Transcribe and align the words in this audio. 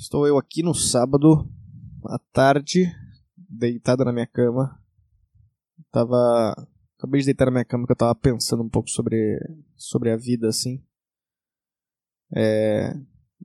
Estou 0.00 0.26
eu 0.26 0.38
aqui 0.38 0.62
no 0.62 0.72
sábado, 0.72 1.46
à 2.06 2.18
tarde, 2.32 2.90
deitado 3.36 4.02
na 4.02 4.10
minha 4.10 4.26
cama. 4.26 4.82
Tava. 5.92 6.54
Acabei 6.96 7.20
de 7.20 7.26
deitar 7.26 7.44
na 7.44 7.50
minha 7.50 7.66
cama 7.66 7.84
que 7.84 7.92
eu 7.92 7.96
tava 7.96 8.14
pensando 8.14 8.62
um 8.62 8.68
pouco 8.68 8.88
sobre, 8.88 9.38
sobre 9.76 10.10
a 10.10 10.16
vida, 10.16 10.48
assim. 10.48 10.82
É, 12.34 12.94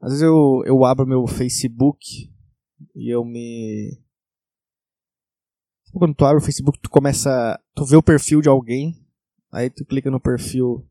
às 0.01 0.11
vezes 0.11 0.21
eu, 0.21 0.63
eu 0.65 0.85
abro 0.85 1.05
meu 1.05 1.27
Facebook 1.27 2.33
e 2.95 3.13
eu 3.13 3.25
me. 3.25 4.01
Quando 5.91 6.15
tu 6.15 6.23
abre 6.23 6.41
o 6.41 6.45
Facebook, 6.45 6.79
tu 6.79 6.89
começa. 6.89 7.61
Tu 7.75 7.83
vê 7.83 7.97
o 7.97 8.03
perfil 8.03 8.39
de 8.39 8.47
alguém, 8.47 9.05
aí 9.51 9.69
tu 9.69 9.83
clica 9.83 10.09
no 10.09 10.21
perfil 10.21 10.87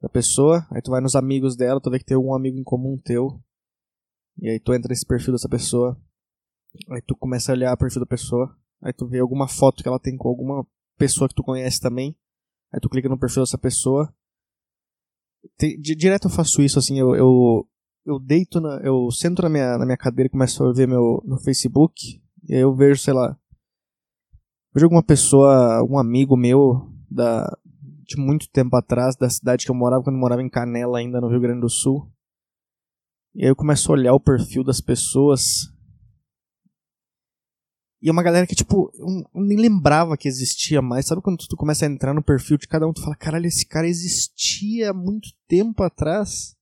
da 0.00 0.08
pessoa, 0.08 0.66
aí 0.70 0.80
tu 0.80 0.90
vai 0.90 1.02
nos 1.02 1.14
amigos 1.14 1.56
dela, 1.56 1.78
tu 1.78 1.90
vê 1.90 1.98
que 1.98 2.06
tem 2.06 2.16
algum 2.16 2.34
amigo 2.34 2.56
em 2.56 2.64
comum 2.64 2.96
teu. 2.96 3.38
E 4.38 4.48
aí 4.48 4.60
tu 4.60 4.74
entra 4.74 4.88
nesse 4.88 5.06
perfil 5.06 5.32
dessa 5.32 5.48
pessoa, 5.48 5.96
aí 6.90 7.00
tu 7.02 7.16
começa 7.16 7.52
a 7.52 7.54
olhar 7.54 7.72
o 7.72 7.76
perfil 7.76 8.00
da 8.00 8.06
pessoa, 8.06 8.56
aí 8.82 8.92
tu 8.92 9.06
vê 9.06 9.18
alguma 9.18 9.48
foto 9.48 9.82
que 9.82 9.88
ela 9.88 10.00
tem 10.00 10.16
com 10.16 10.28
alguma 10.28 10.66
pessoa 10.98 11.28
que 11.28 11.34
tu 11.34 11.42
conhece 11.42 11.80
também, 11.80 12.16
aí 12.72 12.80
tu 12.80 12.88
clica 12.88 13.08
no 13.08 13.18
perfil 13.18 13.42
dessa 13.42 13.58
pessoa. 13.58 14.12
Direto 15.78 16.28
eu 16.28 16.30
faço 16.30 16.62
isso, 16.62 16.78
assim, 16.78 16.98
eu, 16.98 17.14
eu, 17.14 17.68
eu 18.04 18.18
deito, 18.18 18.60
na, 18.60 18.80
eu 18.82 19.10
sento 19.10 19.42
na 19.42 19.48
minha, 19.48 19.78
na 19.78 19.84
minha 19.84 19.96
cadeira 19.96 20.26
e 20.26 20.30
começo 20.30 20.64
a 20.64 20.72
ver 20.72 20.88
meu 20.88 21.22
no 21.24 21.38
Facebook, 21.38 22.20
e 22.48 22.54
aí 22.54 22.60
eu 22.60 22.74
vejo, 22.74 23.00
sei 23.00 23.14
lá, 23.14 23.38
vejo 24.72 24.86
alguma 24.86 25.02
pessoa, 25.02 25.82
um 25.88 25.98
amigo 25.98 26.36
meu 26.36 26.90
da, 27.10 27.46
de 28.04 28.16
muito 28.16 28.48
tempo 28.50 28.76
atrás, 28.76 29.16
da 29.16 29.28
cidade 29.28 29.64
que 29.64 29.70
eu 29.70 29.74
morava, 29.74 30.02
quando 30.02 30.16
eu 30.16 30.20
morava 30.20 30.42
em 30.42 30.48
Canela, 30.48 30.98
ainda 30.98 31.20
no 31.20 31.28
Rio 31.28 31.40
Grande 31.40 31.60
do 31.60 31.70
Sul. 31.70 32.10
E 33.34 33.42
aí 33.42 33.48
eu 33.48 33.56
começo 33.56 33.90
a 33.90 33.94
olhar 33.94 34.14
o 34.14 34.20
perfil 34.20 34.62
das 34.62 34.80
pessoas. 34.80 35.72
E 38.00 38.08
é 38.08 38.12
uma 38.12 38.22
galera 38.22 38.46
que, 38.46 38.54
tipo, 38.54 38.92
eu 38.94 39.06
nem 39.34 39.58
lembrava 39.58 40.16
que 40.16 40.28
existia 40.28 40.80
mais. 40.80 41.06
Sabe 41.06 41.20
quando 41.20 41.38
tu 41.48 41.56
começa 41.56 41.84
a 41.84 41.88
entrar 41.88 42.14
no 42.14 42.22
perfil 42.22 42.56
de 42.56 42.68
cada 42.68 42.86
um, 42.86 42.92
tu 42.92 43.02
fala, 43.02 43.16
caralho, 43.16 43.46
esse 43.46 43.66
cara 43.66 43.88
existia 43.88 44.90
há 44.90 44.94
muito 44.94 45.30
tempo 45.48 45.82
atrás. 45.82 46.54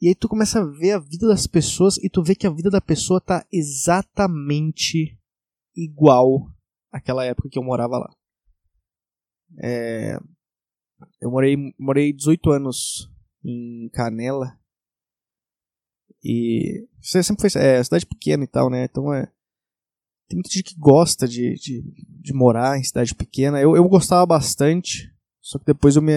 E 0.00 0.08
aí 0.08 0.14
tu 0.14 0.28
começa 0.28 0.60
a 0.60 0.64
ver 0.64 0.92
a 0.92 0.98
vida 1.00 1.26
das 1.26 1.46
pessoas 1.48 1.96
e 1.98 2.08
tu 2.08 2.22
vê 2.22 2.34
que 2.34 2.46
a 2.46 2.50
vida 2.50 2.70
da 2.70 2.80
pessoa 2.80 3.20
tá 3.20 3.44
exatamente 3.50 5.18
igual 5.74 6.48
àquela 6.92 7.24
época 7.24 7.48
que 7.48 7.58
eu 7.58 7.62
morava 7.64 7.98
lá. 7.98 8.14
É... 9.58 10.16
Eu 11.20 11.30
morei, 11.30 11.56
morei 11.78 12.12
18 12.12 12.50
anos 12.50 13.10
em 13.44 13.88
Canela 13.92 14.56
e 16.22 16.86
você 17.00 17.22
sempre 17.22 17.50
foi 17.50 17.60
é, 17.60 17.82
cidade 17.82 18.06
pequena 18.06 18.44
e 18.44 18.46
tal, 18.46 18.70
né? 18.70 18.84
Então 18.84 19.12
é. 19.12 19.26
Tem 20.28 20.36
muita 20.36 20.50
gente 20.50 20.62
que 20.62 20.78
gosta 20.78 21.26
de, 21.26 21.54
de, 21.54 21.82
de 21.82 22.32
morar 22.32 22.78
em 22.78 22.84
cidade 22.84 23.14
pequena. 23.14 23.60
Eu, 23.60 23.76
eu 23.76 23.86
gostava 23.88 24.24
bastante. 24.24 25.12
Só 25.40 25.58
que 25.58 25.66
depois 25.66 25.96
eu 25.96 26.02
me. 26.02 26.12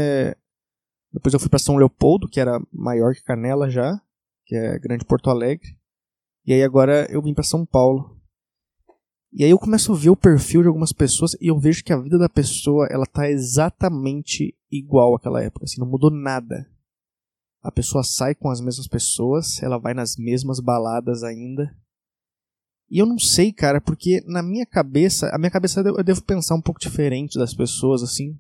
Depois 1.11 1.33
eu 1.33 1.39
fui 1.39 1.49
para 1.49 1.59
São 1.59 1.77
Leopoldo, 1.77 2.27
que 2.27 2.39
era 2.39 2.61
maior 2.71 3.15
que 3.15 3.23
Canela 3.23 3.69
já, 3.69 3.99
que 4.45 4.55
é 4.55 4.77
Grande 4.77 5.05
Porto 5.05 5.29
Alegre. 5.29 5.77
E 6.45 6.53
aí 6.53 6.61
agora 6.61 7.07
eu 7.09 7.21
vim 7.21 7.33
para 7.33 7.43
São 7.43 7.65
Paulo. 7.65 8.15
E 9.33 9.43
aí 9.43 9.49
eu 9.49 9.59
começo 9.59 9.91
a 9.91 9.95
ver 9.95 10.09
o 10.09 10.15
perfil 10.15 10.61
de 10.61 10.67
algumas 10.67 10.93
pessoas 10.93 11.33
e 11.41 11.47
eu 11.47 11.59
vejo 11.59 11.83
que 11.83 11.91
a 11.91 11.99
vida 11.99 12.17
da 12.17 12.29
pessoa, 12.29 12.87
ela 12.89 13.05
tá 13.05 13.29
exatamente 13.29 14.55
igual 14.71 15.15
àquela 15.15 15.43
época, 15.43 15.65
assim, 15.65 15.81
não 15.81 15.87
mudou 15.87 16.09
nada 16.09 16.65
a 17.66 17.71
pessoa 17.71 18.03
sai 18.03 18.35
com 18.35 18.52
as 18.52 18.61
mesmas 18.61 18.88
pessoas, 18.88 19.61
ela 19.63 19.80
vai 19.80 19.95
nas 19.95 20.16
mesmas 20.17 20.59
baladas 20.59 21.23
ainda. 21.23 21.75
E 22.88 22.99
eu 22.99 23.07
não 23.07 23.17
sei, 23.17 23.52
cara, 23.52 23.81
porque 23.81 24.23
na 24.27 24.44
minha 24.44 24.67
cabeça, 24.67 25.31
a 25.33 25.39
minha 25.39 25.49
cabeça 25.49 25.81
eu 25.81 26.03
devo 26.03 26.23
pensar 26.23 26.53
um 26.53 26.61
pouco 26.61 26.80
diferente 26.80 27.39
das 27.39 27.55
pessoas, 27.55 28.03
assim. 28.03 28.38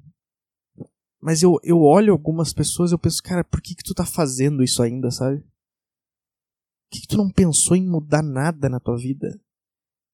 Mas 1.19 1.41
eu, 1.41 1.59
eu 1.63 1.81
olho 1.81 2.13
algumas 2.13 2.53
pessoas 2.53 2.91
e 2.91 2.93
eu 2.93 2.99
penso, 2.99 3.23
cara, 3.23 3.43
por 3.43 3.59
que, 3.59 3.73
que 3.73 3.83
tu 3.83 3.95
tá 3.95 4.05
fazendo 4.05 4.63
isso 4.63 4.83
ainda, 4.83 5.09
sabe? 5.09 5.39
Por 5.39 6.91
que, 6.91 7.01
que 7.01 7.07
tu 7.07 7.17
não 7.17 7.31
pensou 7.31 7.75
em 7.75 7.83
mudar 7.83 8.21
nada 8.21 8.69
na 8.69 8.79
tua 8.79 8.95
vida? 8.95 9.41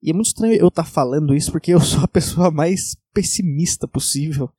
E 0.02 0.10
é 0.10 0.14
muito 0.14 0.28
estranho 0.28 0.54
eu 0.54 0.70
estar 0.70 0.86
tá 0.86 0.90
falando 0.90 1.36
isso 1.36 1.52
porque 1.52 1.74
eu 1.74 1.82
sou 1.82 2.00
a 2.02 2.08
pessoa 2.08 2.50
mais 2.50 2.96
pessimista 3.14 3.90
possível. 3.90 4.50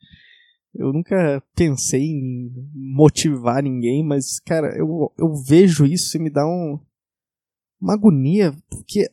Eu 0.74 0.92
nunca 0.92 1.42
pensei 1.54 2.02
em 2.02 2.50
motivar 2.72 3.62
ninguém, 3.62 4.02
mas, 4.02 4.40
cara, 4.40 4.76
eu, 4.76 5.12
eu 5.18 5.34
vejo 5.34 5.84
isso 5.84 6.16
e 6.16 6.20
me 6.20 6.30
dá 6.30 6.46
um, 6.46 6.80
uma 7.80 7.94
agonia, 7.94 8.56
porque 8.70 9.10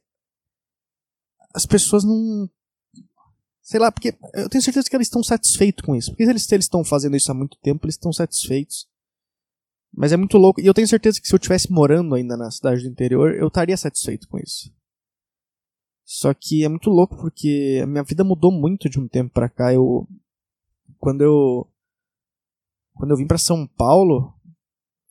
as 1.54 1.66
pessoas 1.66 2.04
não. 2.04 2.50
Sei 3.62 3.80
lá, 3.80 3.92
porque 3.92 4.16
eu 4.34 4.50
tenho 4.50 4.64
certeza 4.64 4.90
que 4.90 4.96
eles 4.96 5.08
estão 5.08 5.22
satisfeitos 5.22 5.86
com 5.86 5.96
isso. 5.96 6.12
Porque 6.12 6.24
eles, 6.24 6.50
estão 6.52 6.84
fazendo 6.84 7.16
isso 7.16 7.32
há 7.32 7.36
muito 7.36 7.58
tempo, 7.60 7.86
eles 7.86 7.96
estão 7.96 8.12
satisfeitos. 8.12 8.88
Mas 9.92 10.12
é 10.12 10.18
muito 10.18 10.38
louco. 10.38 10.62
E 10.62 10.66
eu 10.66 10.74
tenho 10.74 10.88
certeza 10.88 11.20
que 11.20 11.28
se 11.28 11.34
eu 11.34 11.38
estivesse 11.38 11.72
morando 11.72 12.16
ainda 12.16 12.36
na 12.38 12.50
cidade 12.50 12.82
do 12.84 12.90
interior, 12.90 13.36
eu 13.36 13.48
estaria 13.48 13.78
satisfeito 13.78 14.28
com 14.28 14.40
isso. 14.40 14.74
Só 16.04 16.34
que 16.34 16.64
é 16.64 16.70
muito 16.70 16.90
louco 16.90 17.16
porque 17.18 17.80
a 17.84 17.86
minha 17.86 18.04
vida 18.04 18.24
mudou 18.24 18.52
muito 18.52 18.90
de 18.90 19.00
um 19.00 19.08
tempo 19.08 19.32
pra 19.32 19.50
cá. 19.50 19.72
Eu, 19.72 20.08
quando 21.00 21.22
eu 21.22 21.68
quando 22.94 23.12
eu 23.12 23.18
vim 23.18 23.26
para 23.26 23.38
São 23.38 23.66
Paulo, 23.66 24.34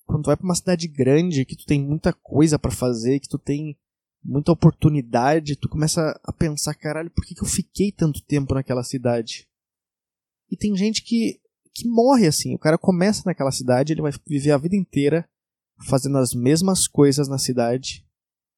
quando 0.05 0.25
tu 0.25 0.27
vai 0.27 0.37
para 0.37 0.45
uma 0.45 0.55
cidade 0.55 0.87
grande, 0.87 1.47
que 1.47 1.57
tu 1.57 1.65
tem 1.65 1.83
muita 1.83 2.13
coisa 2.13 2.59
para 2.59 2.71
fazer, 2.71 3.19
que 3.19 3.29
tu 3.29 3.39
tem 3.39 3.79
muita 4.23 4.53
oportunidade, 4.53 5.57
tu 5.57 5.69
começa 5.69 6.19
a 6.23 6.33
pensar, 6.33 6.75
caralho, 6.75 7.11
por 7.11 7.25
que, 7.25 7.35
que 7.35 7.43
eu 7.43 7.49
fiquei 7.49 7.91
tanto 7.91 8.23
tempo 8.23 8.55
naquela 8.55 8.83
cidade? 8.83 9.49
E 10.51 10.57
tem 10.57 10.77
gente 10.77 11.03
que, 11.03 11.41
que 11.75 11.89
morre 11.89 12.27
assim, 12.27 12.55
o 12.55 12.59
cara 12.59 12.77
começa 12.77 13.23
naquela 13.25 13.51
cidade, 13.51 13.95
ele 13.95 14.03
vai 14.03 14.13
viver 14.27 14.51
a 14.51 14.59
vida 14.59 14.77
inteira 14.77 15.27
fazendo 15.89 16.19
as 16.19 16.35
mesmas 16.35 16.87
coisas 16.87 17.27
na 17.27 17.39
cidade, 17.39 18.07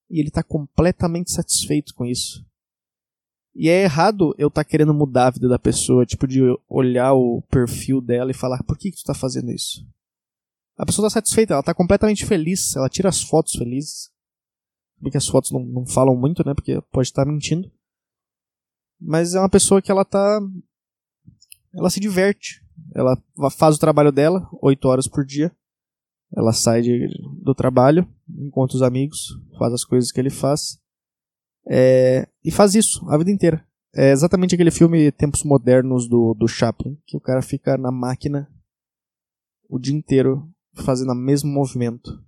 e 0.09 0.19
ele 0.19 0.31
tá 0.31 0.43
completamente 0.43 1.31
satisfeito 1.31 1.95
com 1.95 2.05
isso. 2.05 2.45
E 3.55 3.69
é 3.69 3.83
errado 3.83 4.34
eu 4.38 4.49
estar 4.49 4.65
tá 4.65 4.69
querendo 4.69 4.94
mudar 4.94 5.27
a 5.27 5.31
vida 5.31 5.49
da 5.49 5.59
pessoa, 5.59 6.06
tipo, 6.06 6.27
de 6.27 6.41
olhar 6.69 7.15
o 7.15 7.43
perfil 7.50 8.00
dela 8.00 8.31
e 8.31 8.34
falar, 8.34 8.62
por 8.62 8.78
que, 8.78 8.91
que 8.91 8.99
tu 8.99 9.05
tá 9.05 9.15
fazendo 9.15 9.50
isso? 9.50 9.87
A 10.77 10.87
pessoa 10.87 11.06
tá 11.06 11.11
satisfeita, 11.11 11.55
ela 11.55 11.62
tá 11.62 11.75
completamente 11.75 12.25
feliz, 12.25 12.75
ela 12.75 12.88
tira 12.88 13.09
as 13.09 13.22
fotos 13.22 13.53
felizes. 13.53 14.11
Porque 15.00 15.16
as 15.16 15.27
fotos 15.27 15.50
não, 15.50 15.61
não 15.61 15.87
falam 15.87 16.16
muito, 16.16 16.47
né? 16.47 16.55
Porque 16.55 16.81
pode 16.93 17.09
estar 17.09 17.25
tá 17.25 17.31
mentindo. 17.31 17.71
Mas 19.00 19.34
é 19.34 19.38
uma 19.38 19.49
pessoa 19.49 19.81
que 19.81 19.91
ela 19.91 20.05
tá. 20.05 20.41
Ela 21.75 21.91
se 21.91 22.00
diverte. 22.00 22.62
Ela 22.94 23.17
faz 23.50 23.77
o 23.77 23.81
trabalho 23.81 24.12
dela, 24.12 24.49
8 24.61 24.88
horas 24.88 25.09
por 25.09 25.25
dia. 25.25 25.55
Ela 26.37 26.53
sai 26.53 26.82
de, 26.82 27.09
do 27.43 27.55
trabalho, 27.55 28.06
encontra 28.28 28.77
os 28.77 28.82
amigos, 28.82 29.37
faz 29.59 29.72
as 29.72 29.84
coisas 29.84 30.12
que 30.12 30.21
ele 30.21 30.31
faz. 30.31 30.81
É, 31.72 32.28
e 32.44 32.50
faz 32.50 32.75
isso 32.75 33.08
a 33.08 33.16
vida 33.16 33.31
inteira. 33.31 33.64
É 33.94 34.10
exatamente 34.10 34.54
aquele 34.54 34.72
filme 34.72 35.12
Tempos 35.12 35.44
Modernos 35.44 36.08
do, 36.08 36.34
do 36.34 36.48
Chaplin, 36.48 36.98
que 37.06 37.16
o 37.16 37.20
cara 37.20 37.41
fica 37.42 37.78
na 37.78 37.92
máquina 37.92 38.50
o 39.69 39.78
dia 39.78 39.94
inteiro 39.94 40.50
fazendo 40.75 41.12
o 41.12 41.14
mesmo 41.14 41.48
movimento. 41.48 42.20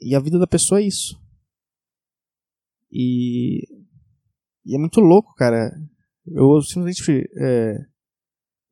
E 0.00 0.14
a 0.14 0.20
vida 0.20 0.38
da 0.40 0.46
pessoa 0.46 0.80
é 0.80 0.86
isso. 0.86 1.20
E, 2.90 3.62
e 4.64 4.74
é 4.74 4.78
muito 4.78 5.00
louco, 5.00 5.32
cara. 5.34 5.70
Eu 6.26 6.60
simplesmente 6.62 7.30
é, 7.40 7.76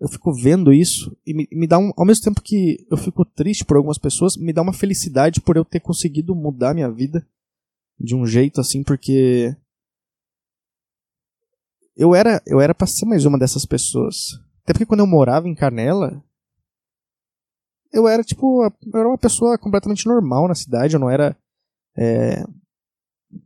eu 0.01 0.09
fico 0.09 0.33
vendo 0.33 0.73
isso 0.73 1.17
e 1.25 1.33
me, 1.33 1.49
me 1.53 1.69
dá 1.69 1.79
um, 1.79 1.93
ao 1.97 2.05
mesmo 2.05 2.25
tempo 2.25 2.43
que 2.43 2.85
eu 2.91 2.97
fico 2.97 3.25
triste 3.25 3.65
por 3.65 3.77
algumas 3.77 3.99
pessoas, 3.99 4.37
me 4.37 4.53
dá 4.53 4.63
uma 4.63 4.73
felicidade 4.73 5.41
por 5.41 5.57
eu 5.57 5.65
ter 5.65 5.79
conseguido 5.79 6.35
mudar 6.35 6.75
minha 6.75 6.91
vida 6.91 7.25
de 7.99 8.15
um 8.15 8.27
jeito 8.27 8.61
assim, 8.61 8.83
porque 8.83 9.57
eu 11.97 12.15
era 12.15 12.43
eu 12.47 12.61
era 12.61 12.75
para 12.75 12.87
ser 12.87 13.07
mais 13.07 13.25
uma 13.25 13.39
dessas 13.39 13.65
pessoas. 13.65 14.33
Até 14.63 14.73
porque 14.73 14.87
quando 14.87 15.01
eu 15.01 15.07
morava 15.07 15.49
em 15.49 15.55
Canela, 15.55 16.23
eu 17.93 18.09
era 18.09 18.25
tipo, 18.25 18.65
eu 18.65 18.99
era 19.01 19.09
uma 19.09 19.19
pessoa 19.19 19.59
completamente 19.59 20.07
normal 20.07 20.49
na 20.49 20.55
cidade, 20.55 20.95
eu 20.95 21.01
não 21.01 21.11
era 21.11 21.37
é, 21.97 22.43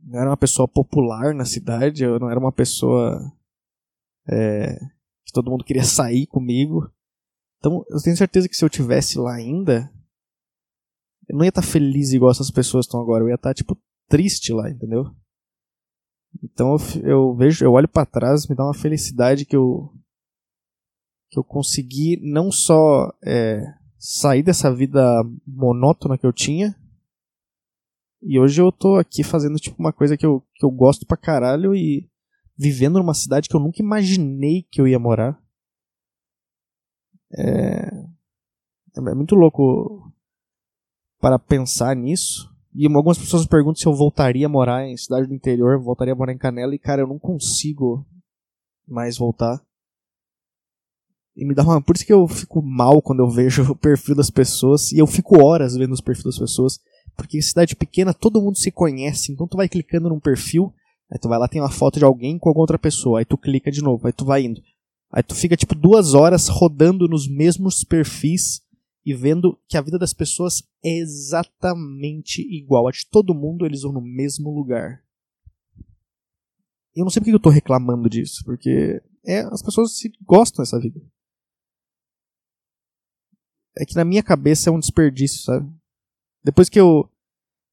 não 0.03 0.19
era 0.19 0.29
uma 0.29 0.37
pessoa 0.37 0.67
popular 0.67 1.33
na 1.33 1.45
cidade, 1.45 2.03
eu 2.03 2.19
não 2.19 2.29
era 2.29 2.39
uma 2.39 2.51
pessoa 2.51 3.19
é, 4.27 4.75
que 5.25 5.33
todo 5.33 5.49
mundo 5.49 5.63
queria 5.63 5.83
sair 5.85 6.27
comigo. 6.27 6.91
Então, 7.57 7.85
eu 7.89 8.01
tenho 8.01 8.15
certeza 8.15 8.47
que 8.47 8.55
se 8.55 8.63
eu 8.63 8.69
tivesse 8.69 9.17
lá 9.17 9.33
ainda, 9.33 9.91
eu 11.27 11.37
não 11.37 11.43
ia 11.43 11.49
estar 11.49 11.61
feliz 11.61 12.13
igual 12.13 12.31
essas 12.31 12.49
pessoas 12.49 12.85
estão 12.85 13.01
agora. 13.01 13.23
Eu 13.23 13.29
ia 13.29 13.35
estar, 13.35 13.53
tipo, 13.53 13.77
triste 14.09 14.51
lá, 14.51 14.69
entendeu? 14.69 15.05
Então 16.43 16.75
eu, 16.75 17.07
eu 17.07 17.35
vejo, 17.35 17.63
eu 17.63 17.71
olho 17.71 17.87
para 17.87 18.05
trás, 18.05 18.47
me 18.47 18.55
dá 18.55 18.63
uma 18.63 18.73
felicidade 18.73 19.45
que 19.45 19.55
eu 19.55 19.93
que 21.31 21.37
eu 21.37 21.43
consegui 21.43 22.19
não 22.23 22.51
só 22.51 23.13
é, 23.23 23.61
sair 23.99 24.41
dessa 24.41 24.73
vida 24.73 24.99
monótona 25.45 26.17
que 26.17 26.25
eu 26.25 26.33
tinha, 26.33 26.75
E 28.21 28.37
hoje 28.37 28.61
eu 28.61 28.71
tô 28.71 28.95
aqui 28.97 29.23
fazendo 29.23 29.57
tipo 29.57 29.77
uma 29.79 29.93
coisa 29.93 30.17
que 30.17 30.25
eu, 30.25 30.43
que 30.55 30.65
eu 30.65 30.71
gosto 30.71 31.05
pra 31.05 31.15
caralho 31.15 31.73
e 31.73 32.09
vivendo 32.57 32.99
numa 32.99 33.13
cidade 33.13 33.47
que 33.47 33.55
eu 33.55 33.59
nunca 33.59 33.81
imaginei 33.81 34.63
que 34.63 34.81
eu 34.81 34.87
ia 34.87 34.99
morar. 34.99 35.41
É, 37.37 37.87
é 38.97 39.13
muito 39.15 39.35
louco 39.35 40.11
para 41.21 41.39
pensar 41.39 41.95
nisso. 41.95 42.48
E 42.73 42.85
algumas 42.85 43.17
pessoas 43.17 43.43
me 43.43 43.49
perguntam 43.49 43.81
se 43.81 43.87
eu 43.87 43.93
voltaria 43.93 44.45
a 44.45 44.49
morar 44.49 44.85
em 44.87 44.95
cidade 44.95 45.27
do 45.27 45.33
interior, 45.33 45.81
voltaria 45.81 46.13
a 46.13 46.17
morar 46.17 46.33
em 46.33 46.37
Canela, 46.37 46.75
e 46.75 46.79
cara, 46.79 47.01
eu 47.01 47.07
não 47.07 47.17
consigo 47.17 48.05
mais 48.87 49.17
voltar. 49.17 49.61
E 51.35 51.45
me 51.45 51.55
dá 51.55 51.63
uma. 51.63 51.81
Por 51.81 51.95
isso 51.95 52.05
que 52.05 52.11
eu 52.11 52.27
fico 52.27 52.61
mal 52.61 53.01
quando 53.01 53.21
eu 53.21 53.29
vejo 53.29 53.71
o 53.71 53.75
perfil 53.75 54.13
das 54.13 54.29
pessoas. 54.29 54.91
E 54.91 54.99
eu 54.99 55.07
fico 55.07 55.41
horas 55.41 55.75
vendo 55.75 55.93
os 55.93 56.01
perfis 56.01 56.25
das 56.25 56.37
pessoas. 56.37 56.79
Porque 57.15 57.37
em 57.37 57.41
cidade 57.41 57.77
pequena 57.77 58.13
todo 58.13 58.41
mundo 58.41 58.57
se 58.57 58.69
conhece. 58.71 59.31
Então 59.31 59.47
tu 59.47 59.55
vai 59.55 59.69
clicando 59.69 60.09
num 60.09 60.19
perfil. 60.19 60.73
Aí 61.09 61.17
tu 61.17 61.29
vai 61.29 61.39
lá, 61.39 61.47
tem 61.47 61.61
uma 61.61 61.71
foto 61.71 61.97
de 61.97 62.03
alguém 62.03 62.37
com 62.37 62.49
alguma 62.49 62.63
outra 62.63 62.77
pessoa. 62.77 63.19
Aí 63.19 63.25
tu 63.25 63.37
clica 63.37 63.71
de 63.71 63.81
novo. 63.81 64.05
Aí 64.05 64.11
tu 64.11 64.25
vai 64.25 64.43
indo. 64.43 64.61
Aí 65.11 65.23
tu 65.23 65.33
fica 65.33 65.55
tipo 65.55 65.75
duas 65.75 66.13
horas 66.13 66.49
rodando 66.49 67.07
nos 67.07 67.27
mesmos 67.27 67.85
perfis 67.85 68.61
e 69.05 69.13
vendo 69.13 69.59
que 69.67 69.77
a 69.77 69.81
vida 69.81 69.97
das 69.97 70.13
pessoas 70.13 70.61
é 70.83 70.97
exatamente 70.97 72.41
igual. 72.41 72.87
A 72.87 72.91
de 72.91 73.05
todo 73.09 73.33
mundo, 73.33 73.65
eles 73.65 73.81
vão 73.81 73.93
no 73.93 74.01
mesmo 74.01 74.49
lugar. 74.53 75.03
Eu 76.95 77.03
não 77.03 77.09
sei 77.09 77.21
porque 77.21 77.33
eu 77.33 77.39
tô 77.39 77.49
reclamando 77.49 78.09
disso, 78.09 78.43
porque 78.43 79.01
é, 79.25 79.41
as 79.41 79.61
pessoas 79.61 79.97
se 79.97 80.11
gostam 80.25 80.63
dessa 80.63 80.79
vida 80.79 80.99
é 83.79 83.85
que 83.85 83.95
na 83.95 84.03
minha 84.03 84.21
cabeça 84.21 84.69
é 84.69 84.73
um 84.73 84.79
desperdício, 84.79 85.41
sabe? 85.43 85.71
Depois 86.43 86.69
que 86.69 86.79
eu. 86.79 87.09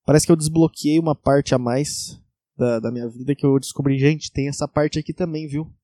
Parece 0.05 0.25
que 0.25 0.31
eu 0.31 0.37
desbloqueei 0.37 1.00
uma 1.00 1.17
parte 1.17 1.52
a 1.52 1.58
mais 1.58 2.23
da, 2.56 2.78
da 2.78 2.93
minha 2.93 3.08
vida 3.08 3.34
que 3.34 3.44
eu 3.44 3.58
descobri, 3.58 3.99
gente, 3.99 4.31
tem 4.31 4.49
essa 4.49 4.69
parte 4.69 5.00
aqui 5.00 5.12
também, 5.12 5.49
viu? 5.49 5.75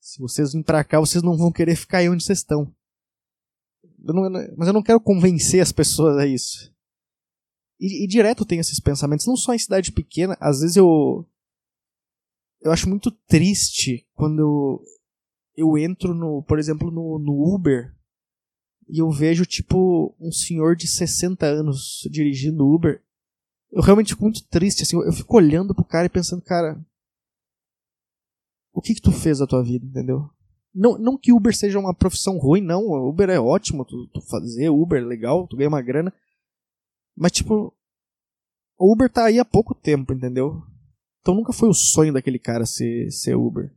Se 0.00 0.20
vocês 0.20 0.52
virem 0.52 0.62
pra 0.62 0.84
cá, 0.84 1.00
vocês 1.00 1.20
não 1.20 1.36
vão 1.36 1.50
querer 1.50 1.74
ficar 1.74 1.98
aí 1.98 2.08
onde 2.08 2.22
vocês 2.22 2.38
estão. 2.38 2.72
Eu 4.06 4.14
não, 4.14 4.30
mas 4.56 4.68
eu 4.68 4.72
não 4.72 4.82
quero 4.82 5.00
convencer 5.00 5.60
as 5.60 5.72
pessoas 5.72 6.16
a 6.16 6.26
isso. 6.26 6.72
E, 7.80 8.04
e 8.04 8.06
direto 8.06 8.46
tem 8.46 8.60
esses 8.60 8.78
pensamentos, 8.78 9.26
não 9.26 9.36
só 9.36 9.52
em 9.52 9.58
cidade 9.58 9.90
pequena, 9.90 10.36
às 10.40 10.60
vezes 10.60 10.76
eu. 10.76 11.26
Eu 12.62 12.72
acho 12.72 12.88
muito 12.88 13.10
triste 13.10 14.06
quando 14.14 14.40
eu, 14.40 14.84
eu 15.56 15.78
entro 15.78 16.14
no, 16.14 16.42
por 16.42 16.58
exemplo, 16.58 16.90
no, 16.90 17.18
no 17.18 17.54
Uber 17.54 17.94
e 18.88 19.00
eu 19.00 19.10
vejo, 19.10 19.44
tipo, 19.44 20.14
um 20.20 20.32
senhor 20.32 20.76
de 20.76 20.86
60 20.86 21.44
anos 21.44 22.08
dirigindo 22.10 22.66
Uber. 22.66 23.02
Eu 23.70 23.82
realmente 23.82 24.14
fico 24.14 24.22
muito 24.22 24.46
triste, 24.48 24.82
assim, 24.82 24.96
eu 24.96 25.12
fico 25.12 25.36
olhando 25.36 25.74
pro 25.74 25.84
cara 25.84 26.06
e 26.06 26.10
pensando, 26.10 26.42
cara, 26.42 26.80
o 28.72 28.80
que 28.80 28.94
que 28.94 29.02
tu 29.02 29.12
fez 29.12 29.38
da 29.38 29.46
tua 29.46 29.62
vida, 29.62 29.84
entendeu? 29.84 30.30
Não, 30.78 30.98
não 30.98 31.16
que 31.16 31.32
Uber 31.32 31.56
seja 31.56 31.78
uma 31.78 31.94
profissão 31.94 32.36
ruim, 32.36 32.60
não. 32.60 32.84
Uber 33.08 33.30
é 33.30 33.40
ótimo, 33.40 33.82
tu, 33.82 34.06
tu 34.08 34.20
fazer 34.20 34.68
Uber 34.68 35.02
é 35.02 35.06
legal, 35.06 35.48
tu 35.48 35.56
ganha 35.56 35.70
uma 35.70 35.80
grana. 35.80 36.12
Mas, 37.16 37.32
tipo, 37.32 37.74
o 38.78 38.92
Uber 38.92 39.10
tá 39.10 39.24
aí 39.24 39.38
há 39.38 39.44
pouco 39.44 39.74
tempo, 39.74 40.12
entendeu? 40.12 40.62
Então 41.22 41.34
nunca 41.34 41.50
foi 41.50 41.70
o 41.70 41.74
sonho 41.74 42.12
daquele 42.12 42.38
cara 42.38 42.66
ser, 42.66 43.10
ser 43.10 43.34
Uber. 43.34 43.74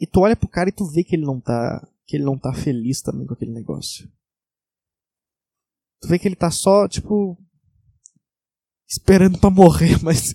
E 0.00 0.06
tu 0.06 0.20
olha 0.20 0.34
pro 0.34 0.48
cara 0.48 0.68
e 0.68 0.72
tu 0.72 0.84
vê 0.90 1.04
que 1.04 1.14
ele 1.14 1.24
não 1.24 1.40
tá, 1.40 1.88
que 2.04 2.16
ele 2.16 2.24
não 2.24 2.36
tá 2.36 2.52
feliz 2.52 3.00
também 3.00 3.24
com 3.24 3.34
aquele 3.34 3.52
negócio. 3.52 4.10
Tu 6.00 6.08
vê 6.08 6.18
que 6.18 6.26
ele 6.26 6.36
tá 6.36 6.50
só, 6.50 6.88
tipo. 6.88 7.38
Esperando 8.88 9.38
para 9.38 9.48
morrer, 9.48 9.96
mas. 10.02 10.34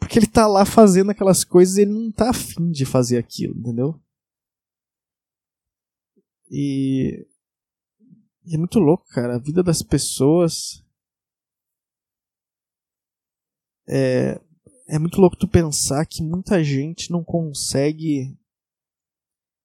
Porque 0.00 0.18
ele 0.18 0.26
tá 0.26 0.48
lá 0.48 0.64
fazendo 0.64 1.10
aquelas 1.10 1.44
coisas 1.44 1.76
e 1.76 1.82
ele 1.82 1.92
não 1.92 2.10
tá 2.10 2.30
afim 2.30 2.72
de 2.72 2.84
fazer 2.84 3.18
aquilo, 3.18 3.56
entendeu? 3.56 4.00
E. 6.50 7.26
E 8.44 8.54
é 8.54 8.58
muito 8.58 8.78
louco, 8.78 9.06
cara. 9.08 9.36
A 9.36 9.38
vida 9.38 9.62
das 9.62 9.82
pessoas. 9.82 10.84
É. 13.88 14.40
É 14.88 14.98
muito 14.98 15.20
louco 15.20 15.36
tu 15.36 15.46
pensar 15.46 16.04
que 16.04 16.20
muita 16.20 16.64
gente 16.64 17.12
não 17.12 17.22
consegue 17.22 18.36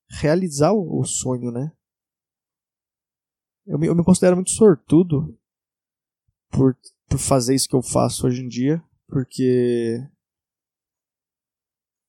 realizar 0.07 0.71
o 0.71 1.03
sonho, 1.03 1.49
né? 1.51 1.71
Eu 3.65 3.79
me, 3.79 3.87
eu 3.87 3.95
me 3.95 4.03
considero 4.03 4.35
muito 4.35 4.51
sortudo 4.51 5.35
por, 6.51 6.77
por 7.09 7.17
fazer 7.17 7.55
isso 7.55 7.67
que 7.67 7.75
eu 7.75 7.81
faço 7.81 8.27
hoje 8.27 8.43
em 8.43 8.47
dia, 8.47 8.83
porque 9.07 10.07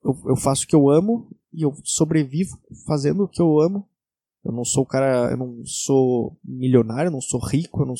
eu, 0.02 0.14
eu 0.26 0.36
faço 0.36 0.64
o 0.64 0.68
que 0.68 0.74
eu 0.74 0.90
amo 0.90 1.34
e 1.52 1.62
eu 1.62 1.74
sobrevivo 1.84 2.60
fazendo 2.86 3.24
o 3.24 3.28
que 3.28 3.40
eu 3.40 3.58
amo. 3.58 3.88
Eu 4.46 4.52
não 4.52 4.64
sou 4.64 4.84
o 4.84 4.86
cara, 4.86 5.32
eu 5.32 5.36
não 5.36 5.64
sou 5.64 6.38
milionário, 6.44 7.08
eu 7.08 7.12
não 7.12 7.20
sou 7.20 7.40
rico, 7.44 7.82
eu 7.82 7.86
não, 7.86 7.94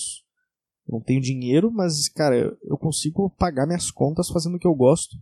eu 0.89 0.93
não 0.93 1.01
tenho 1.01 1.21
dinheiro, 1.21 1.73
mas, 1.73 2.09
cara, 2.09 2.57
eu, 2.63 2.79
consigo 2.79 3.29
pagar 3.31 3.67
minhas 3.67 3.91
contas 3.91 4.29
fazendo 4.29 4.55
o 4.55 4.59
que 4.59 4.67
eu 4.67 4.75
gosto. 4.75 5.17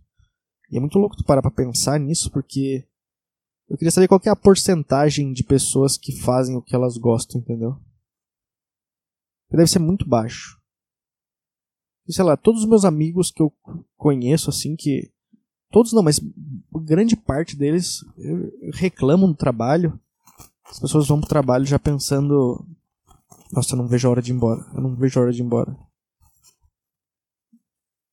E 0.71 0.77
é 0.77 0.79
muito 0.79 0.99
louco 0.99 1.17
tu 1.17 1.23
parar 1.23 1.41
pra 1.41 1.49
pensar 1.49 1.99
nisso, 1.99 2.29
porque 2.29 2.85
eu 3.67 3.75
queria 3.75 3.91
saber 3.91 4.07
qual 4.07 4.21
é 4.23 4.29
a 4.29 4.35
porcentagem 4.35 5.33
de 5.33 5.43
pessoas 5.43 5.97
que 5.97 6.15
fazem 6.15 6.55
o 6.55 6.61
que 6.61 6.75
elas 6.75 6.95
gostam, 6.95 7.41
entendeu? 7.41 7.75
deve 9.49 9.67
ser 9.67 9.79
muito 9.79 10.07
baixo. 10.07 10.59
E, 12.07 12.13
sei 12.13 12.23
lá, 12.23 12.37
todos 12.37 12.61
os 12.61 12.69
meus 12.69 12.85
amigos 12.85 13.31
que 13.31 13.41
eu 13.41 13.51
conheço, 13.97 14.49
assim, 14.49 14.75
que. 14.75 15.11
Todos 15.71 15.91
não, 15.91 16.03
mas 16.03 16.19
grande 16.83 17.15
parte 17.15 17.55
deles 17.55 18.05
reclamam 18.73 19.31
do 19.31 19.35
trabalho. 19.35 19.99
As 20.65 20.79
pessoas 20.79 21.07
vão 21.07 21.19
pro 21.19 21.29
trabalho 21.29 21.65
já 21.65 21.79
pensando. 21.79 22.65
Nossa, 23.51 23.73
eu 23.73 23.77
não 23.77 23.87
vejo 23.87 24.07
a 24.07 24.11
hora 24.11 24.21
de 24.21 24.31
ir 24.31 24.35
embora. 24.35 24.65
Eu 24.73 24.81
não 24.81 24.95
vejo 24.95 25.19
a 25.19 25.23
hora 25.23 25.31
de 25.31 25.41
ir 25.41 25.45
embora. 25.45 25.77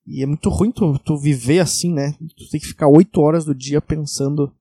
E 0.07 0.23
é 0.23 0.27
muito 0.27 0.49
ruim 0.49 0.71
tu, 0.71 0.99
tu 0.99 1.17
viver 1.17 1.61
assim, 1.61 1.93
né? 1.93 2.13
Tu 2.37 2.49
tem 2.51 2.61
que 2.61 2.67
ficar 2.67 2.89
oito 2.89 3.21
horas 3.21 3.45
do 3.45 3.55
dia 3.55 3.81
pensando. 3.81 4.55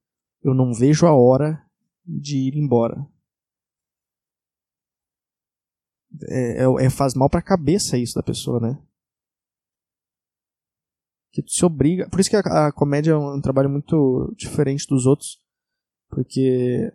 Eu 0.43 0.53
não 0.53 0.73
vejo 0.73 1.05
a 1.05 1.13
hora 1.13 1.63
de 2.05 2.38
ir 2.38 2.57
embora 2.57 3.07
é, 6.27 6.63
é, 6.63 6.85
é, 6.85 6.89
faz 6.89 7.13
mal 7.13 7.29
pra 7.29 7.41
cabeça 7.41 7.97
isso 7.97 8.15
da 8.15 8.23
pessoa, 8.23 8.59
né? 8.59 8.81
Que 11.31 11.41
tu 11.41 11.51
se 11.51 11.63
obriga. 11.63 12.09
Por 12.09 12.19
isso 12.19 12.29
que 12.29 12.35
a, 12.35 12.67
a 12.67 12.71
comédia 12.71 13.11
é 13.11 13.17
um, 13.17 13.35
um 13.35 13.41
trabalho 13.41 13.69
muito 13.69 14.33
diferente 14.35 14.85
dos 14.87 15.06
outros. 15.06 15.42
Porque 16.09 16.92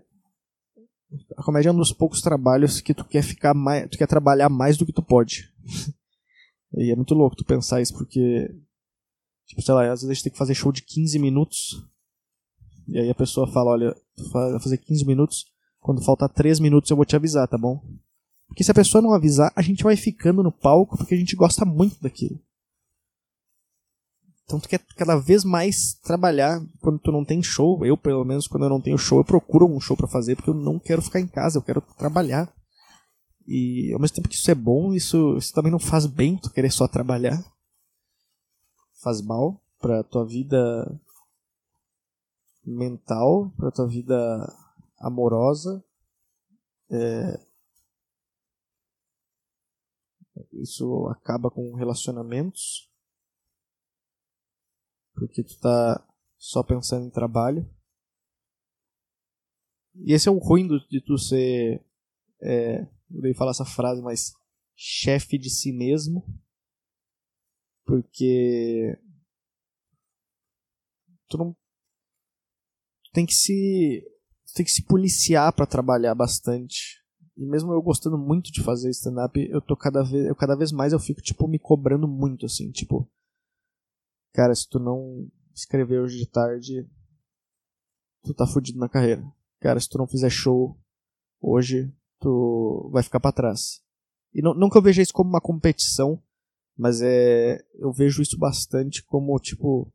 a 1.37 1.43
comédia 1.43 1.71
é 1.71 1.73
um 1.73 1.77
dos 1.77 1.93
poucos 1.93 2.21
trabalhos 2.21 2.81
que 2.81 2.95
tu 2.95 3.05
quer 3.05 3.23
ficar 3.23 3.55
mais. 3.55 3.89
Tu 3.91 3.99
quer 3.99 4.07
trabalhar 4.07 4.49
mais 4.49 4.77
do 4.77 4.87
que 4.87 4.93
tu 4.93 5.03
pode. 5.03 5.53
e 6.75 6.91
é 6.91 6.97
muito 6.97 7.15
louco 7.15 7.37
tu 7.37 7.45
pensar 7.45 7.81
isso, 7.81 7.95
porque. 7.95 8.55
Tipo, 9.47 9.63
sei 9.63 9.75
lá, 9.75 9.83
às 9.85 10.01
vezes 10.01 10.11
a 10.11 10.15
gente 10.15 10.25
tem 10.25 10.33
que 10.33 10.39
fazer 10.39 10.55
show 10.55 10.73
de 10.73 10.83
15 10.83 11.19
minutos. 11.19 11.85
E 12.89 12.99
aí 12.99 13.11
a 13.11 13.15
pessoa 13.15 13.47
fala, 13.47 13.73
olha, 13.73 13.97
vai 14.33 14.61
fazer 14.61 14.79
15 14.79 15.05
minutos. 15.05 15.47
Quando 15.81 16.03
faltar 16.03 16.29
3 16.29 16.59
minutos 16.61 16.91
eu 16.91 16.97
vou 16.97 17.05
te 17.05 17.15
avisar, 17.15 17.47
tá 17.47 17.57
bom? 17.57 17.81
Porque 18.49 18.65
se 18.65 18.71
a 18.71 18.75
pessoa 18.75 19.03
não 19.03 19.13
avisar, 19.13 19.53
a 19.55 19.63
gente 19.63 19.85
vai 19.85 19.97
ficando 19.97 20.43
no 20.43 20.53
palco 20.53 20.97
porque 20.97 21.15
a 21.15 21.19
gente 21.19 21.37
gosta 21.37 21.65
muito 21.65 22.01
daquilo. 22.01 22.41
Então 24.47 24.61
tu 24.61 24.69
quer 24.69 24.79
cada 24.97 25.17
vez 25.17 25.43
mais 25.43 25.95
trabalhar 25.95 26.65
quando 26.81 27.01
tu 27.01 27.11
não 27.11 27.25
tem 27.25 27.43
show. 27.43 27.85
Eu, 27.85 27.97
pelo 27.97 28.25
menos, 28.25 28.47
quando 28.47 28.63
eu 28.63 28.71
não 28.71 28.81
tenho 28.81 28.97
show, 28.97 29.19
eu 29.19 29.25
procuro 29.25 29.67
um 29.67 29.81
show 29.81 29.97
para 29.97 30.07
fazer 30.07 30.37
porque 30.37 30.51
eu 30.51 30.55
não 30.55 30.79
quero 30.79 31.03
ficar 31.03 31.19
em 31.21 31.27
casa, 31.27 31.59
eu 31.59 31.63
quero 31.63 31.81
trabalhar. 31.99 32.53
E 33.45 33.93
ao 33.93 34.01
mesmo 34.01 34.15
tempo 34.15 34.29
que 34.29 34.37
isso 34.37 34.51
é 34.51 34.55
bom, 34.55 34.95
isso, 34.95 35.37
isso 35.37 35.53
também 35.53 35.73
não 35.73 35.81
faz 35.81 36.07
bem 36.07 36.37
tu 36.37 36.51
querer 36.51 36.71
só 36.71 36.87
trabalhar. 36.87 37.45
Faz 39.03 39.21
mal 39.21 39.61
pra 39.81 40.05
tua 40.05 40.25
vida 40.25 41.01
mental, 42.65 43.51
pra 43.57 43.73
tua 43.73 43.89
vida 43.89 44.17
amorosa. 45.01 45.85
É, 46.89 47.41
isso 50.53 51.09
acaba 51.09 51.51
com 51.51 51.75
relacionamentos. 51.75 52.89
Porque 55.17 55.43
tu 55.43 55.59
tá 55.59 56.07
só 56.39 56.63
pensando 56.63 57.07
em 57.07 57.11
trabalho. 57.11 57.69
E 59.95 60.13
esse 60.13 60.29
é 60.29 60.31
o 60.31 60.39
ruim 60.39 60.69
de 60.69 61.01
tu 61.01 61.17
ser. 61.17 61.83
É, 62.41 62.83
eu 63.11 63.23
dei 63.23 63.35
falar 63.35 63.53
essa 63.53 63.65
frase, 63.65 64.03
mas. 64.03 64.33
chefe 64.77 65.39
de 65.39 65.51
si 65.51 65.73
mesmo. 65.73 66.23
Porque. 67.87 68.99
Tu 71.29 71.39
não. 71.39 71.55
Tu 73.05 73.11
tem 73.15 73.25
que 73.25 73.35
se. 73.35 74.05
Tu 74.47 74.55
tem 74.55 74.65
que 74.65 74.71
se 74.71 74.85
policiar 74.85 75.53
para 75.55 75.67
trabalhar 75.67 76.15
bastante. 76.15 77.03
E 77.37 77.45
mesmo 77.45 77.73
eu 77.73 77.83
gostando 77.83 78.17
muito 78.17 78.51
de 78.51 78.63
fazer 78.63 78.91
stand-up, 78.91 79.39
eu 79.51 79.61
tô 79.61 79.77
cada 79.77 80.03
vez, 80.03 80.27
eu 80.27 80.35
cada 80.35 80.57
vez 80.57 80.73
mais 80.73 80.95
eu 80.95 80.99
fico 80.99 81.21
tipo 81.21 81.47
me 81.47 81.59
cobrando 81.59 82.09
muito 82.09 82.47
assim, 82.47 82.71
tipo, 82.71 83.07
cara, 84.37 84.55
se 84.55 84.69
tu 84.69 84.79
não 84.79 85.27
escrever 85.55 85.99
hoje 85.99 86.19
de 86.19 86.27
tarde, 86.27 86.87
tu 88.23 88.35
tá 88.35 88.47
fudido 88.47 88.79
na 88.79 88.89
carreira. 88.89 89.25
Cara, 89.61 89.81
se 89.81 89.89
tu 89.89 89.97
não 89.97 90.07
fizer 90.07 90.29
show 90.29 90.79
hoje, 91.41 91.91
tu 92.21 92.91
vai 92.93 93.03
ficar 93.03 93.19
para 93.19 93.33
trás. 93.33 93.83
E 94.35 94.43
não, 94.43 94.53
não 94.53 94.69
que 94.69 94.77
eu 94.77 94.83
veja 94.83 95.01
isso 95.01 95.15
como 95.15 95.31
uma 95.31 95.41
competição, 95.41 96.23
mas 96.77 97.01
é 97.01 97.65
eu 97.77 97.91
vejo 97.91 98.21
isso 98.21 98.39
bastante 98.39 99.03
como 99.03 99.39
tipo 99.39 99.91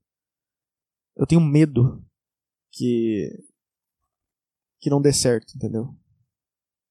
eu 1.16 1.28
tenho 1.28 1.40
medo 1.40 2.04
que 2.72 3.30
que 4.80 4.90
não 4.90 5.00
dê 5.00 5.14
certo, 5.14 5.56
entendeu? 5.56 5.96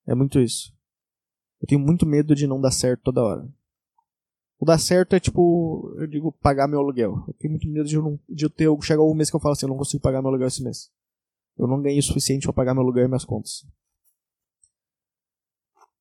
É 0.07 0.15
muito 0.15 0.39
isso. 0.39 0.73
Eu 1.61 1.67
tenho 1.67 1.81
muito 1.81 2.07
medo 2.07 2.33
de 2.37 2.47
não 2.47 2.61
dar 2.61 2.71
certo 2.71 3.03
toda 3.03 3.25
hora. 3.25 3.53
O 4.61 4.67
dar 4.67 4.79
certo 4.79 5.17
é 5.17 5.21
tipo, 5.21 5.91
eu 5.97 6.07
digo, 6.07 6.31
pagar 6.33 6.69
meu 6.69 6.81
aluguel. 6.81 7.25
Eu 7.27 7.33
tenho 7.33 7.51
muito 7.51 7.67
medo 7.67 7.89
de 7.89 7.95
eu, 7.97 8.03
não, 8.03 8.21
de 8.29 8.45
eu 8.45 8.51
ter, 8.51 8.69
chegar 8.83 9.03
um 9.03 9.15
mês 9.15 9.31
que 9.31 9.37
eu 9.37 9.41
falo 9.41 9.55
assim, 9.55 9.65
eu 9.65 9.71
não 9.71 9.79
consigo 9.79 10.03
pagar 10.03 10.21
meu 10.21 10.29
aluguel 10.29 10.49
esse 10.49 10.63
mês. 10.63 10.93
Eu 11.57 11.67
não 11.67 11.81
ganhei 11.81 11.99
o 11.99 12.03
suficiente 12.03 12.43
para 12.43 12.53
pagar 12.53 12.75
meu 12.75 12.83
aluguel 12.83 13.07
e 13.07 13.09
minhas 13.09 13.25
contas. 13.25 13.67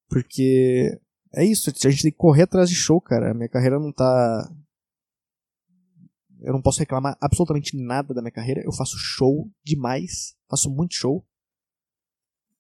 Porque 0.09 0.99
é 1.33 1.45
isso, 1.45 1.69
a 1.69 1.89
gente 1.89 2.03
tem 2.03 2.11
que 2.11 2.17
correr 2.17 2.43
atrás 2.43 2.69
de 2.69 2.75
show, 2.75 2.99
cara. 2.99 3.33
Minha 3.33 3.47
carreira 3.47 3.79
não 3.79 3.93
tá. 3.93 4.53
Eu 6.41 6.51
não 6.51 6.61
posso 6.61 6.79
reclamar 6.79 7.17
absolutamente 7.21 7.77
nada 7.77 8.13
da 8.13 8.21
minha 8.21 8.31
carreira. 8.31 8.61
Eu 8.61 8.73
faço 8.73 8.97
show 8.97 9.49
demais. 9.63 10.35
Faço 10.49 10.69
muito 10.69 10.95
show. 10.95 11.25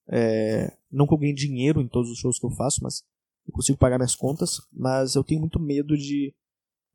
É... 0.07 0.71
Não 0.89 1.05
que 1.05 1.13
eu 1.13 1.17
ganhe 1.17 1.33
dinheiro 1.33 1.81
em 1.81 1.87
todos 1.89 2.09
os 2.09 2.19
shows 2.19 2.39
que 2.39 2.45
eu 2.45 2.51
faço, 2.51 2.81
mas 2.83 3.03
eu 3.49 3.53
consigo 3.53 3.77
pagar 3.77 3.97
minhas 3.97 4.15
contas. 4.15 4.61
Mas 4.71 5.15
eu 5.15 5.23
tenho 5.23 5.41
muito 5.41 5.59
medo 5.59 5.97
de, 5.97 6.33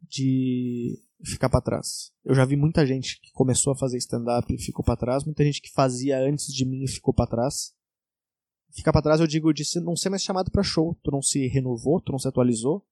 de 0.02 0.98
ficar 1.24 1.48
para 1.48 1.60
trás. 1.60 2.12
Eu 2.24 2.34
já 2.34 2.44
vi 2.44 2.56
muita 2.56 2.86
gente 2.86 3.20
que 3.20 3.32
começou 3.32 3.72
a 3.72 3.76
fazer 3.76 3.98
stand-up 3.98 4.52
e 4.52 4.58
ficou 4.58 4.84
para 4.84 4.96
trás. 4.96 5.24
Muita 5.24 5.44
gente 5.44 5.60
que 5.60 5.72
fazia 5.72 6.18
antes 6.18 6.52
de 6.52 6.64
mim 6.64 6.84
e 6.84 6.88
ficou 6.88 7.12
para 7.12 7.26
trás 7.26 7.74
ficar 8.74 8.92
para 8.92 9.02
trás 9.02 9.20
eu 9.20 9.26
digo 9.26 9.52
de 9.52 9.62
não 9.80 9.94
ser 9.96 10.10
mais 10.10 10.22
chamado 10.22 10.50
para 10.50 10.62
show. 10.62 10.98
Tu 11.02 11.10
não 11.10 11.22
se 11.22 11.46
renovou, 11.46 12.00
tu 12.00 12.12
não 12.12 12.18
se 12.18 12.28
atualizou 12.28 12.84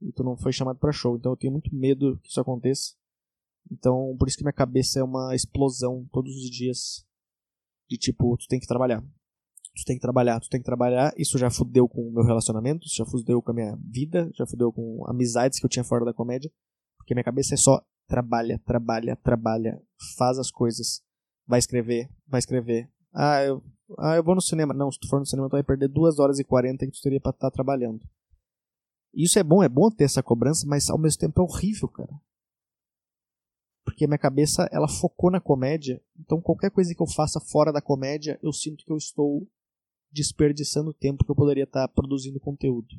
e 0.00 0.12
tu 0.12 0.22
não 0.22 0.36
foi 0.36 0.52
chamado 0.52 0.78
para 0.78 0.92
show. 0.92 1.16
Então 1.16 1.32
eu 1.32 1.36
tenho 1.36 1.52
muito 1.52 1.74
medo 1.74 2.18
que 2.22 2.28
isso 2.28 2.40
aconteça. 2.40 2.94
Então 3.70 4.16
por 4.18 4.28
isso 4.28 4.36
que 4.36 4.44
minha 4.44 4.52
cabeça 4.52 5.00
é 5.00 5.02
uma 5.02 5.34
explosão 5.34 6.06
todos 6.12 6.34
os 6.36 6.50
dias 6.50 7.04
de 7.88 7.98
tipo, 7.98 8.36
tu 8.36 8.46
tem 8.46 8.60
que 8.60 8.66
trabalhar. 8.66 9.04
Tu 9.76 9.84
tem 9.84 9.96
que 9.96 10.02
trabalhar, 10.02 10.38
tu 10.40 10.48
tem 10.48 10.60
que 10.60 10.64
trabalhar. 10.64 11.12
Isso 11.16 11.36
já 11.36 11.50
fudeu 11.50 11.88
com 11.88 12.08
o 12.08 12.12
meu 12.12 12.24
relacionamento, 12.24 12.86
isso 12.86 12.96
já 12.96 13.04
fudeu 13.04 13.42
com 13.42 13.50
a 13.50 13.54
minha 13.54 13.76
vida, 13.76 14.30
já 14.34 14.46
fudeu 14.46 14.72
com 14.72 15.04
amizades 15.08 15.58
que 15.58 15.66
eu 15.66 15.70
tinha 15.70 15.84
fora 15.84 16.04
da 16.04 16.12
comédia. 16.12 16.50
Porque 16.96 17.14
minha 17.14 17.24
cabeça 17.24 17.54
é 17.54 17.56
só 17.56 17.84
trabalha, 18.06 18.60
trabalha, 18.64 19.16
trabalha, 19.16 19.82
faz 20.16 20.38
as 20.38 20.50
coisas, 20.50 21.02
vai 21.46 21.58
escrever, 21.58 22.08
vai 22.26 22.38
escrever. 22.38 22.88
Ah, 23.12 23.42
eu 23.42 23.62
ah, 23.98 24.16
eu 24.16 24.24
vou 24.24 24.34
no 24.34 24.40
cinema. 24.40 24.72
Não, 24.72 24.90
se 24.90 24.98
tu 24.98 25.08
for 25.08 25.20
no 25.20 25.26
cinema, 25.26 25.48
tu 25.48 25.52
vai 25.52 25.62
perder 25.62 25.88
2 25.88 26.18
horas 26.18 26.38
e 26.38 26.44
40 26.44 26.86
que 26.86 26.92
tu 26.92 27.02
teria 27.02 27.20
pra 27.20 27.30
estar 27.30 27.50
tá 27.50 27.54
trabalhando. 27.54 28.00
Isso 29.12 29.38
é 29.38 29.42
bom, 29.42 29.62
é 29.62 29.68
bom 29.68 29.90
ter 29.90 30.04
essa 30.04 30.22
cobrança, 30.22 30.66
mas 30.66 30.90
ao 30.90 30.98
mesmo 30.98 31.20
tempo 31.20 31.40
é 31.40 31.44
horrível, 31.44 31.88
cara. 31.88 32.12
Porque 33.84 34.06
minha 34.06 34.18
cabeça, 34.18 34.68
ela 34.72 34.88
focou 34.88 35.30
na 35.30 35.40
comédia. 35.40 36.02
Então 36.18 36.40
qualquer 36.40 36.70
coisa 36.70 36.94
que 36.94 37.02
eu 37.02 37.06
faça 37.06 37.38
fora 37.38 37.72
da 37.72 37.82
comédia, 37.82 38.38
eu 38.42 38.52
sinto 38.52 38.84
que 38.84 38.90
eu 38.90 38.96
estou 38.96 39.46
desperdiçando 40.14 40.94
tempo 40.94 41.24
que 41.24 41.30
eu 41.30 41.34
poderia 41.34 41.64
estar 41.64 41.88
produzindo 41.88 42.38
conteúdo. 42.38 42.94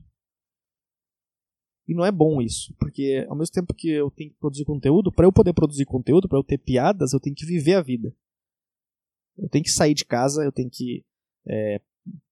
E 1.87 1.93
não 1.93 2.03
é 2.03 2.11
bom 2.11 2.41
isso, 2.41 2.73
porque 2.79 3.25
ao 3.29 3.37
mesmo 3.37 3.53
tempo 3.53 3.73
que 3.73 3.89
eu 3.89 4.11
tenho 4.11 4.31
que 4.31 4.37
produzir 4.37 4.65
conteúdo, 4.65 5.11
para 5.11 5.25
eu 5.25 5.31
poder 5.31 5.53
produzir 5.53 5.85
conteúdo, 5.85 6.27
para 6.27 6.37
eu 6.37 6.43
ter 6.43 6.57
piadas, 6.57 7.13
eu 7.13 7.19
tenho 7.19 7.35
que 7.35 7.45
viver 7.45 7.75
a 7.75 7.81
vida. 7.81 8.13
Eu 9.37 9.47
tenho 9.49 9.63
que 9.63 9.71
sair 9.71 9.93
de 9.93 10.03
casa, 10.03 10.43
eu 10.43 10.51
tenho 10.51 10.69
que 10.69 11.05
é, 11.47 11.79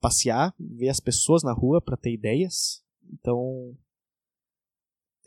passear, 0.01 0.53
ver 0.59 0.89
as 0.89 0.99
pessoas 0.99 1.43
na 1.43 1.53
rua 1.53 1.81
para 1.81 1.97
ter 1.97 2.11
ideias. 2.11 2.83
Então 3.11 3.77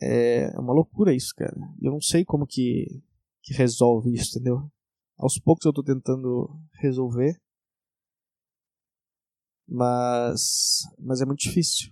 é 0.01 0.49
uma 0.59 0.73
loucura 0.73 1.13
isso, 1.13 1.33
cara. 1.35 1.55
Eu 1.81 1.91
não 1.91 2.01
sei 2.01 2.25
como 2.25 2.45
que, 2.45 3.01
que 3.41 3.53
resolve 3.53 4.13
isso, 4.13 4.37
entendeu? 4.37 4.69
Aos 5.17 5.39
poucos 5.39 5.65
eu 5.65 5.73
tô 5.73 5.81
tentando 5.81 6.49
resolver, 6.73 7.39
mas 9.67 10.83
mas 10.99 11.21
é 11.21 11.25
muito 11.25 11.39
difícil. 11.41 11.91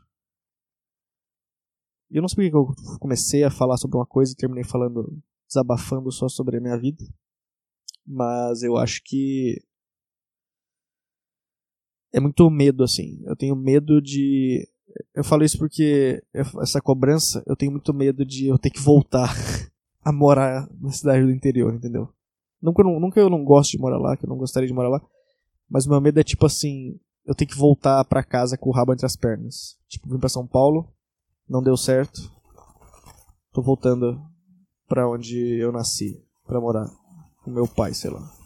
Eu 2.10 2.22
não 2.22 2.30
sei 2.30 2.50
porque 2.50 2.56
eu 2.56 3.00
comecei 3.00 3.44
a 3.44 3.52
falar 3.52 3.78
sobre 3.78 3.98
uma 3.98 4.06
coisa 4.06 4.32
e 4.32 4.36
terminei 4.36 4.64
falando, 4.64 5.22
desabafando 5.48 6.12
só 6.12 6.30
sobre 6.30 6.58
a 6.58 6.62
minha 6.62 6.78
vida. 6.78 7.04
Mas 8.06 8.64
eu 8.64 8.78
acho 8.78 9.02
que 9.04 9.62
é 12.14 12.20
muito 12.20 12.50
medo, 12.50 12.84
assim. 12.84 13.22
Eu 13.26 13.36
tenho 13.36 13.56
medo 13.56 14.02
de. 14.02 14.66
Eu 15.14 15.24
falo 15.24 15.44
isso 15.44 15.58
porque 15.58 16.24
essa 16.62 16.80
cobrança, 16.80 17.44
eu 17.46 17.56
tenho 17.56 17.72
muito 17.72 17.94
medo 17.94 18.26
de 18.26 18.48
eu 18.48 18.58
ter 18.58 18.70
que 18.70 18.80
voltar 18.80 19.30
a 20.02 20.14
morar 20.14 20.70
na 20.80 20.92
cidade 20.92 21.26
do 21.26 21.32
interior, 21.32 21.74
entendeu? 21.74 22.08
Nunca, 22.62 22.84
nunca 22.84 23.20
eu 23.20 23.30
não 23.30 23.44
gosto 23.44 23.72
de 23.72 23.80
morar 23.80 23.98
lá, 23.98 24.16
que 24.16 24.26
eu 24.26 24.30
não 24.30 24.38
gostaria 24.38 24.68
de 24.68 24.74
morar 24.74 24.88
lá. 24.88 25.02
Mas 25.70 25.86
o 25.86 25.90
meu 25.90 26.00
medo 26.00 26.18
é 26.18 26.24
tipo 26.24 26.46
assim, 26.46 26.98
eu 27.26 27.36
tenho 27.36 27.50
que 27.50 27.58
voltar 27.58 28.04
para 28.06 28.24
casa 28.24 28.58
com 28.58 28.70
o 28.70 28.74
rabo 28.74 28.94
entre 28.94 29.06
as 29.06 29.16
pernas. 29.16 29.78
Tipo, 29.88 30.10
vim 30.10 30.20
para 30.20 30.30
São 30.30 30.46
Paulo, 30.46 30.94
não 31.48 31.62
deu 31.62 31.76
certo. 31.76 32.32
Tô 33.52 33.62
voltando 33.62 34.22
para 34.88 35.10
onde 35.10 35.38
eu 35.60 35.72
nasci, 35.72 36.24
para 36.46 36.60
morar 36.60 36.90
com 37.44 37.52
meu 37.52 37.68
pai, 37.68 37.94
sei 37.94 38.12
lá 38.12 38.46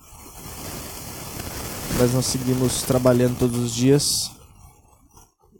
mas 1.99 2.13
nós 2.13 2.27
seguimos 2.27 2.83
trabalhando 2.83 3.37
todos 3.37 3.57
os 3.57 3.75
dias 3.75 4.31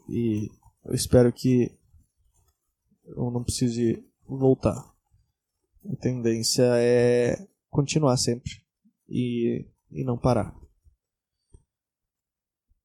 e 0.08 0.50
eu 0.86 0.94
espero 0.94 1.30
que 1.30 1.70
eu 3.04 3.30
não 3.30 3.44
precise 3.44 4.02
voltar. 4.26 4.90
A 5.84 5.96
tendência 5.96 6.64
é 6.76 7.46
continuar 7.68 8.16
sempre 8.16 8.52
e, 9.06 9.66
e 9.92 10.02
não 10.02 10.16
parar. 10.16 10.58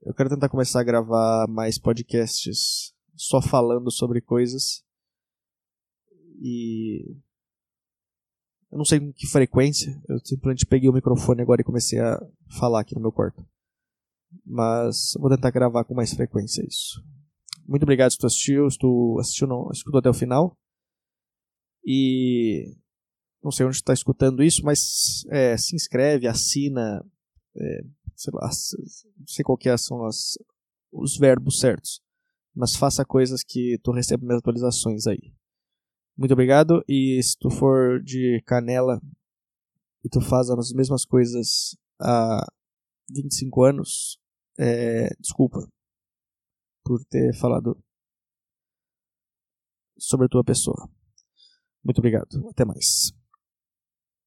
Eu 0.05 0.13
quero 0.13 0.29
tentar 0.29 0.49
começar 0.49 0.81
a 0.81 0.83
gravar 0.83 1.47
mais 1.49 1.79
podcasts 1.79 2.93
só 3.15 3.41
falando 3.41 3.89
sobre 3.89 4.21
coisas 4.21 4.85
e 6.39 7.17
eu 8.71 8.77
não 8.77 8.85
sei 8.85 8.99
com 8.99 9.11
que 9.11 9.25
frequência. 9.25 9.99
Eu 10.07 10.19
simplesmente 10.23 10.63
peguei 10.67 10.87
o 10.87 10.93
microfone 10.93 11.41
agora 11.41 11.61
e 11.61 11.65
comecei 11.65 11.99
a 11.99 12.19
falar 12.59 12.81
aqui 12.81 12.93
no 12.93 13.01
meu 13.01 13.11
quarto. 13.11 13.43
Mas 14.45 15.13
vou 15.19 15.27
tentar 15.27 15.49
gravar 15.49 15.83
com 15.85 15.95
mais 15.95 16.13
frequência 16.13 16.63
isso. 16.67 17.03
Muito 17.67 17.81
obrigado 17.81 18.11
se 18.11 18.19
tu 18.19 18.27
assistiu, 18.27 18.69
se 18.69 18.77
tu 18.77 19.17
assistiu 19.19 19.47
não, 19.47 19.71
escutou 19.71 19.97
até 19.97 20.09
o 20.09 20.13
final. 20.13 20.55
E 21.83 22.77
não 23.43 23.49
sei 23.49 23.65
onde 23.65 23.77
está 23.77 23.91
escutando 23.91 24.43
isso, 24.43 24.63
mas 24.63 25.25
é, 25.31 25.57
se 25.57 25.75
inscreve, 25.75 26.27
assina, 26.27 27.03
é, 27.57 27.85
sei 28.15 28.31
lá, 28.33 28.49
não 29.17 29.27
sei 29.27 29.43
qual 29.43 29.57
é, 29.65 29.77
são 29.77 30.05
as, 30.05 30.37
os 30.91 31.17
verbos 31.17 31.59
certos. 31.59 32.01
Mas 32.55 32.75
faça 32.75 33.03
coisas 33.03 33.43
que 33.43 33.77
tu 33.83 33.91
receba 33.91 34.25
minhas 34.25 34.39
atualizações 34.39 35.07
aí. 35.07 35.33
Muito 36.17 36.31
obrigado. 36.31 36.83
E 36.87 37.21
se 37.21 37.37
tu 37.37 37.49
for 37.49 38.01
de 38.01 38.41
Canela 38.45 39.01
e 40.03 40.09
tu 40.09 40.21
faz 40.21 40.49
as 40.49 40.71
mesmas 40.71 41.03
coisas 41.03 41.75
há 41.99 42.45
25 43.09 43.63
anos, 43.63 44.17
é, 44.57 45.09
desculpa 45.19 45.67
por 46.83 47.03
ter 47.05 47.35
falado 47.35 47.77
sobre 49.97 50.27
a 50.27 50.29
tua 50.29 50.43
pessoa. 50.43 50.89
Muito 51.83 51.99
obrigado. 51.99 52.47
Até 52.49 52.63
mais. 52.63 53.11